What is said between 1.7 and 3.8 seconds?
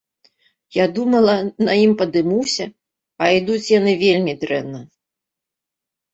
ім падымуся, а ідуць